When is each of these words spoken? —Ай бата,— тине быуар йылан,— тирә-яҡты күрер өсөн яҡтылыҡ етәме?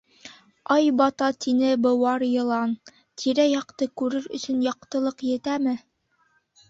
—Ай 0.75 0.85
бата,— 1.01 1.27
тине 1.43 1.69
быуар 1.83 2.25
йылан,— 2.29 2.73
тирә-яҡты 3.21 3.89
күрер 4.01 4.27
өсөн 4.39 4.65
яҡтылыҡ 4.73 5.23
етәме? 5.29 5.77